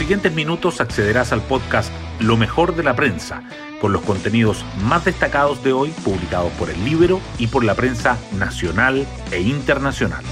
[0.00, 3.42] siguientes minutos accederás al podcast Lo mejor de la prensa,
[3.82, 8.16] con los contenidos más destacados de hoy publicados por el libro y por la prensa
[8.38, 10.24] nacional e internacional.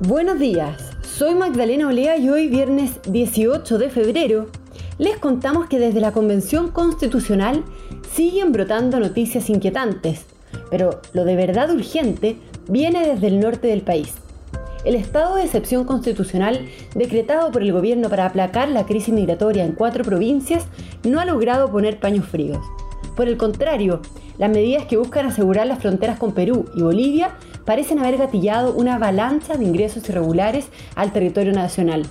[0.00, 4.50] Buenos días, soy Magdalena Olea y hoy viernes 18 de febrero
[4.98, 7.62] les contamos que desde la Convención Constitucional
[8.12, 10.26] siguen brotando noticias inquietantes,
[10.68, 14.25] pero lo de verdad urgente viene desde el norte del país.
[14.86, 19.72] El estado de excepción constitucional decretado por el gobierno para aplacar la crisis migratoria en
[19.72, 20.64] cuatro provincias
[21.02, 22.64] no ha logrado poner paños fríos.
[23.16, 24.00] Por el contrario,
[24.38, 27.32] las medidas que buscan asegurar las fronteras con Perú y Bolivia
[27.64, 32.06] parecen haber gatillado una avalancha de ingresos irregulares al territorio nacional.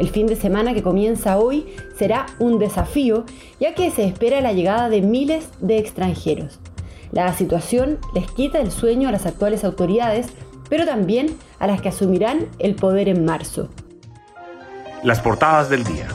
[0.00, 3.24] El fin de semana que comienza hoy será un desafío,
[3.60, 6.58] ya que se espera la llegada de miles de extranjeros.
[7.12, 10.26] La situación les quita el sueño a las actuales autoridades,
[10.70, 13.68] pero también a las que asumirán el poder en marzo.
[15.02, 16.06] Las portadas del día.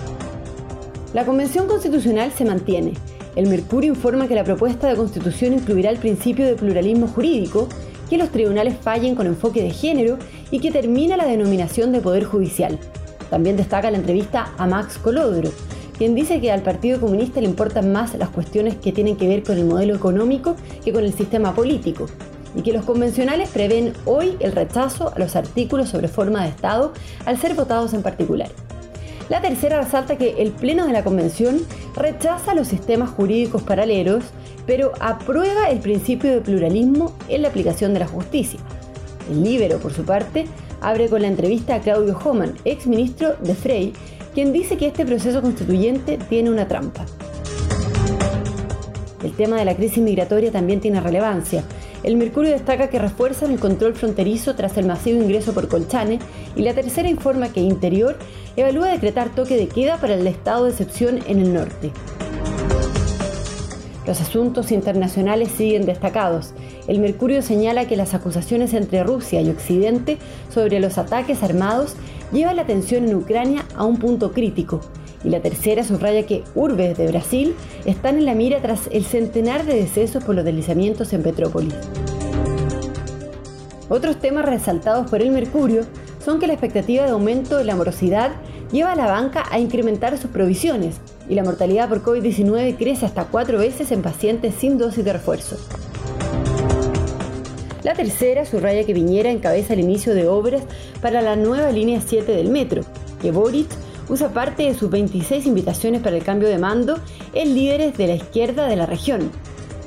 [1.14, 2.94] La Convención Constitucional se mantiene.
[3.36, 7.68] El Mercurio informa que la propuesta de constitución incluirá el principio de pluralismo jurídico,
[8.10, 10.18] que los tribunales fallen con enfoque de género
[10.52, 12.80] y que termina la denominación de poder judicial.
[13.30, 15.52] También destaca la entrevista a Max Colodro,
[15.98, 19.44] quien dice que al Partido Comunista le importan más las cuestiones que tienen que ver
[19.44, 22.06] con el modelo económico que con el sistema político,
[22.56, 26.94] y que los convencionales prevén hoy el rechazo a los artículos sobre forma de Estado
[27.26, 28.50] al ser votados en particular.
[29.30, 31.60] La tercera resalta que el Pleno de la Convención
[31.96, 34.24] rechaza los sistemas jurídicos paralelos,
[34.68, 38.60] pero aprueba el principio de pluralismo en la aplicación de la justicia.
[39.32, 40.46] El Libero, por su parte,
[40.82, 43.94] abre con la entrevista a Claudio Homan, ex ministro de Frey,
[44.36, 47.06] quien dice que este proceso constituyente tiene una trampa.
[49.24, 51.64] El tema de la crisis migratoria también tiene relevancia.
[52.06, 56.20] El Mercurio destaca que refuerzan el control fronterizo tras el masivo ingreso por Colchane
[56.56, 58.16] y la tercera informa que Interior
[58.56, 61.92] evalúa decretar toque de queda para el estado de excepción en el norte.
[64.06, 66.54] Los asuntos internacionales siguen destacados.
[66.88, 70.20] El Mercurio señala que las acusaciones entre Rusia y Occidente
[70.54, 71.96] sobre los ataques armados
[72.32, 74.82] llevan la tensión en Ucrania a un punto crítico.
[75.26, 79.66] Y la tercera subraya que urbes de Brasil están en la mira tras el centenar
[79.66, 81.74] de decesos por los deslizamientos en Petrópolis.
[83.90, 85.82] Otros temas resaltados por el Mercurio
[86.24, 88.34] son que la expectativa de aumento de la morosidad
[88.72, 90.98] lleva a la banca a incrementar sus provisiones
[91.28, 95.58] y la mortalidad por COVID-19 crece hasta cuatro veces en pacientes sin dosis de refuerzo.
[97.84, 100.64] La tercera subraya que Viñera encabeza el inicio de obras
[101.02, 102.84] para la nueva línea 7 del metro,
[103.22, 103.68] que Boric
[104.10, 106.98] usa parte de sus 26 invitaciones para el cambio de mando
[107.34, 109.32] en líderes de la izquierda de la región,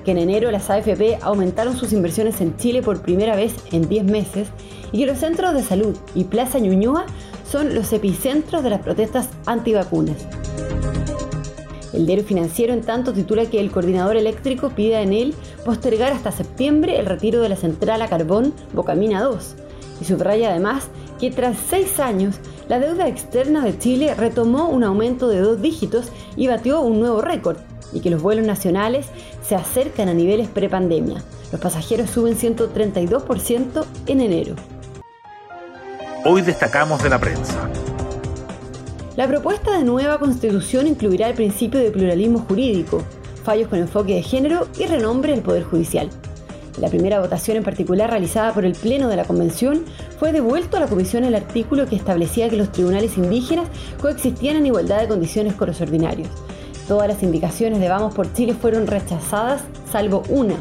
[0.04, 4.04] que en enero las AFP aumentaron sus inversiones en Chile por primera vez en 10
[4.04, 4.48] meses
[4.92, 7.06] y que los centros de salud y Plaza Ñuñoa
[7.50, 10.16] son los epicentros de las protestas antivacunas.
[11.92, 15.34] El diario financiero, en tanto, titula que el coordinador eléctrico pide en él
[15.64, 19.56] postergar hasta septiembre el retiro de la central a carbón Bocamina 2
[20.00, 22.36] y subraya además que tras seis años
[22.68, 27.22] la deuda externa de Chile retomó un aumento de dos dígitos y batió un nuevo
[27.22, 27.56] récord
[27.92, 29.06] y que los vuelos nacionales
[29.42, 31.22] se acercan a niveles prepandemia.
[31.50, 34.54] Los pasajeros suben 132% en enero.
[36.26, 37.70] Hoy destacamos de la prensa.
[39.16, 43.02] La propuesta de nueva constitución incluirá el principio de pluralismo jurídico,
[43.44, 46.10] fallos con enfoque de género y renombre del Poder Judicial.
[46.80, 49.84] La primera votación en particular realizada por el Pleno de la Convención
[50.18, 53.68] fue devuelto a la Comisión el artículo que establecía que los tribunales indígenas
[54.00, 56.28] coexistían en igualdad de condiciones con los ordinarios.
[56.86, 60.54] Todas las indicaciones de Vamos por Chile fueron rechazadas, salvo una.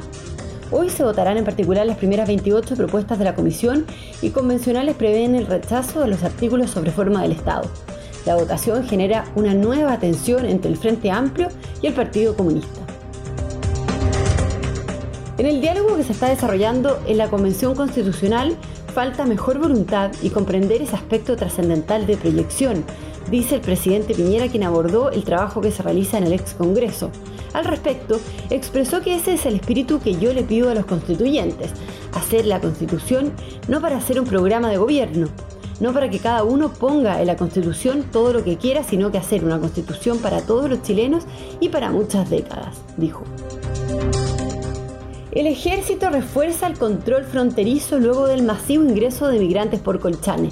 [0.72, 3.85] Hoy se votarán en particular las primeras 28 propuestas de la Comisión
[4.22, 7.69] y convencionales prevén el rechazo de los artículos sobre forma del Estado.
[8.25, 11.47] La votación genera una nueva tensión entre el Frente Amplio
[11.81, 12.86] y el Partido Comunista.
[15.37, 18.57] En el diálogo que se está desarrollando en la Convención Constitucional
[18.95, 22.84] falta mejor voluntad y comprender ese aspecto trascendental de proyección,
[23.29, 27.11] dice el presidente Piñera quien abordó el trabajo que se realiza en el ex Congreso.
[27.53, 28.19] Al respecto,
[28.49, 31.69] expresó que ese es el espíritu que yo le pido a los constituyentes,
[32.13, 33.31] hacer la constitución
[33.67, 35.28] no para hacer un programa de gobierno,
[35.79, 39.19] no para que cada uno ponga en la Constitución todo lo que quiera, sino que
[39.19, 41.25] hacer una Constitución para todos los chilenos
[41.59, 43.23] y para muchas décadas, dijo.
[45.37, 50.49] El ejército refuerza el control fronterizo luego del masivo ingreso de migrantes por Colchane.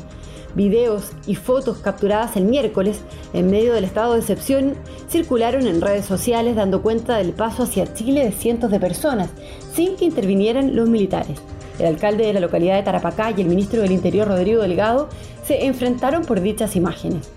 [0.53, 2.99] Videos y fotos capturadas el miércoles
[3.33, 4.75] en medio del estado de excepción
[5.09, 9.31] circularon en redes sociales dando cuenta del paso hacia Chile de cientos de personas,
[9.73, 11.39] sin que intervinieran los militares.
[11.79, 15.09] El alcalde de la localidad de Tarapacá y el ministro del Interior, Rodrigo Delgado,
[15.43, 17.27] se enfrentaron por dichas imágenes.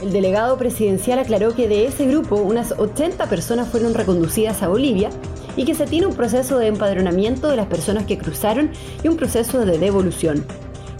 [0.00, 5.10] El delegado presidencial aclaró que de ese grupo unas 80 personas fueron reconducidas a Bolivia
[5.58, 8.70] y que se tiene un proceso de empadronamiento de las personas que cruzaron
[9.02, 10.46] y un proceso de devolución.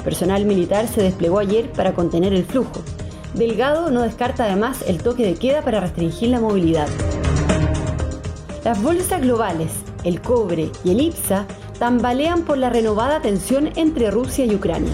[0.02, 2.82] Personal militar se desplegó ayer para contener el flujo.
[3.34, 6.88] Delgado no descarta además el toque de queda para restringir la movilidad.
[8.64, 9.70] Las bolsas globales,
[10.02, 11.46] el cobre y el IPSA
[11.78, 14.92] tambalean por la renovada tensión entre Rusia y Ucrania.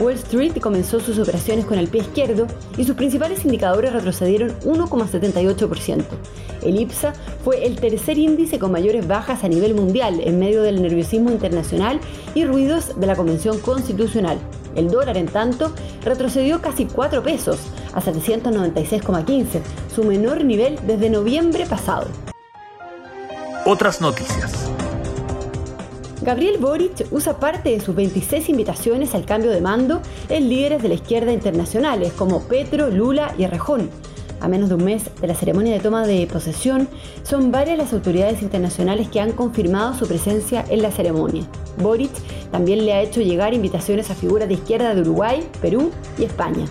[0.00, 2.46] Wall Street comenzó sus operaciones con el pie izquierdo
[2.76, 6.04] y sus principales indicadores retrocedieron 1,78%.
[6.62, 7.12] El IPSA
[7.44, 12.00] fue el tercer índice con mayores bajas a nivel mundial en medio del nerviosismo internacional
[12.34, 14.38] y ruidos de la Convención Constitucional.
[14.74, 15.72] El dólar, en tanto,
[16.04, 17.58] retrocedió casi 4 pesos
[17.92, 19.60] a 796,15,
[19.94, 22.06] su menor nivel desde noviembre pasado.
[23.64, 24.70] Otras noticias.
[26.22, 30.88] Gabriel Boric usa parte de sus 26 invitaciones al cambio de mando en líderes de
[30.88, 33.88] la izquierda internacionales como Petro, Lula y Rejón.
[34.40, 36.88] A menos de un mes de la ceremonia de toma de posesión,
[37.22, 41.44] son varias las autoridades internacionales que han confirmado su presencia en la ceremonia.
[41.78, 42.12] Boric
[42.50, 46.66] también le ha hecho llegar invitaciones a figuras de izquierda de Uruguay, Perú y España.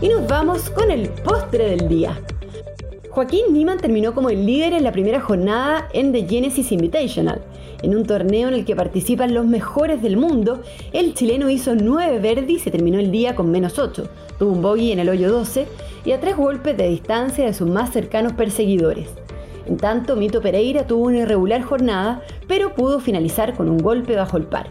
[0.00, 2.20] Y nos vamos con el postre del día.
[3.18, 7.40] Joaquín Niman terminó como el líder en la primera jornada en The Genesis Invitational.
[7.82, 10.62] En un torneo en el que participan los mejores del mundo,
[10.92, 14.08] el chileno hizo 9 verdes y se terminó el día con menos 8.
[14.38, 15.66] Tuvo un bogey en el hoyo 12
[16.04, 19.08] y a tres golpes de distancia de sus más cercanos perseguidores.
[19.66, 24.36] En tanto, Mito Pereira tuvo una irregular jornada, pero pudo finalizar con un golpe bajo
[24.36, 24.70] el par.